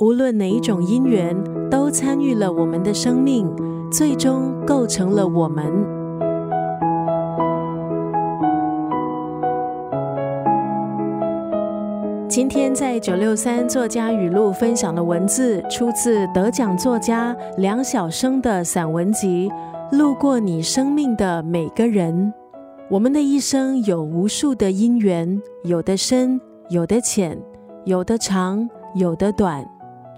[0.00, 1.36] 无论哪一种因缘，
[1.70, 3.46] 都参与了我们的生命，
[3.92, 5.66] 最终构成了我们。
[12.26, 19.50] 今天在九六三作家语录分享的文字，出自得奖作家梁晓声的散文集
[19.98, 22.14] 《路过你生命的每个人》。
[22.88, 26.40] 我们的一生有无数的因缘，有的深，
[26.70, 27.38] 有的浅，
[27.84, 29.62] 有的长，有的短。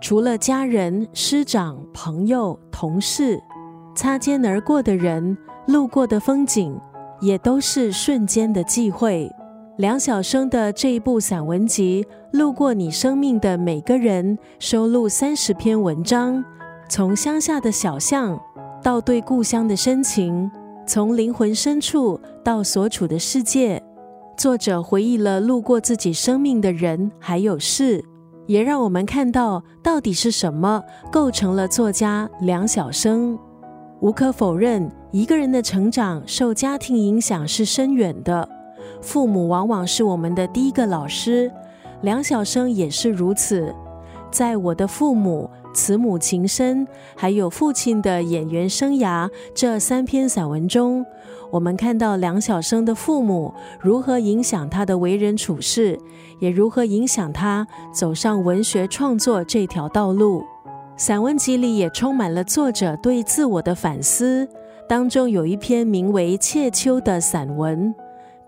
[0.02, 3.40] 除了家人、师长、朋友、同事，
[3.94, 6.76] 擦肩而过的人，路过的风景，
[7.20, 9.30] 也都是瞬间的际会。
[9.78, 12.04] 梁晓声的这一部散文集
[12.36, 16.44] 《路过你生命的每个人》，收录三十篇文章，
[16.88, 18.36] 从乡下的小巷，
[18.82, 20.50] 到对故乡的深情。
[20.84, 23.80] 从灵魂深处到所处的世界，
[24.36, 28.04] 作者回忆了路过自己生命的人还有事，
[28.52, 33.38] 也让我们看到到底是什么构成了作家梁晓声。
[34.00, 38.46] 无可否认，一个人的成长受家庭影响是深远的，
[39.00, 41.50] 父母往往是我们的第一个老师。
[42.02, 43.74] 梁晓声也是如此，
[44.30, 45.48] 在我的父母。
[45.74, 51.02] 慈母情深，还有父亲的演员生涯这三篇散文中，
[51.52, 55.98] 我们看到梁晓声的父母如何影响他的为人处事，
[56.40, 60.42] 也如何影响他走上文学创作这条道路。
[60.96, 64.48] 散文集里也充满了作者对自我的反思，
[64.88, 67.94] 当中有一篇名为《切秋》的散文，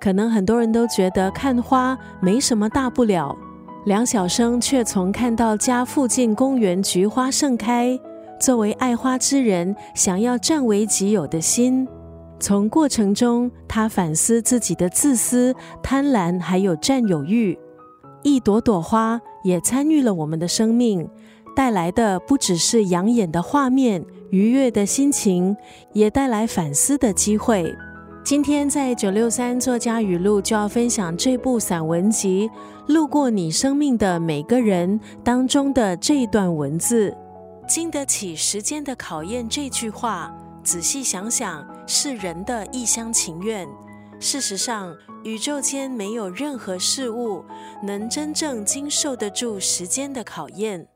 [0.01, 3.37] 可能很多人都觉得看花没什么大不了。
[3.85, 8.01] 梁晓声却从看到家附近公园菊花盛开，
[8.41, 11.87] 作为爱花之人，想要占为己有的心。
[12.45, 17.59] 从过程中，他反思自己的自私、贪婪，还有占有欲。
[18.23, 21.09] 一朵朵花也参与了我们的生命，
[21.57, 25.57] 带来的不只是养眼的画面、愉悦的心情，
[25.95, 27.75] 也带来反思的机会。
[28.23, 32.51] 今天在九六三作家语录就要分享这部散文集
[32.93, 37.17] 《路过你生命的每个人》当中的这一段文字
[37.67, 40.31] ：“经得起时间的考验。”这句话，
[40.65, 43.69] 仔细想想，是人的一厢情愿。
[44.19, 47.45] 事实上，宇宙间没有任何事物
[47.83, 50.89] 能真正经受得住时间的考验。